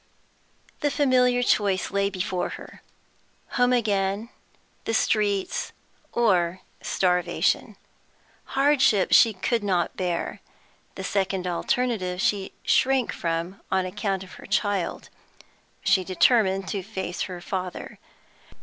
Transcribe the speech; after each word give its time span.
The 0.79 0.89
familiar 0.89 1.43
choice 1.43 1.91
lay 1.91 2.09
before 2.09 2.49
her 2.57 2.81
home 3.49 3.71
again, 3.71 4.29
the 4.85 4.95
streets, 4.95 5.73
or 6.11 6.61
starvation. 6.81 7.75
Hardship 8.57 9.09
she 9.11 9.31
could 9.31 9.63
not 9.63 9.95
bear; 9.95 10.41
the 10.95 11.03
second 11.03 11.45
alternative 11.45 12.19
she 12.19 12.51
shrank 12.63 13.13
from 13.13 13.61
on 13.71 13.85
account 13.85 14.23
of 14.23 14.33
her 14.41 14.47
child; 14.47 15.09
she 15.83 16.03
determined 16.03 16.67
to 16.69 16.81
face 16.81 17.21
her 17.29 17.39
father. 17.39 17.99